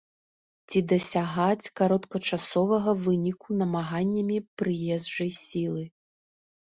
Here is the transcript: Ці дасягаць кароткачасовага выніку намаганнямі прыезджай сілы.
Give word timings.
Ці 0.69 0.79
дасягаць 0.93 1.71
кароткачасовага 1.81 2.91
выніку 3.09 3.47
намаганнямі 3.63 4.37
прыезджай 4.63 5.31
сілы. 5.43 5.83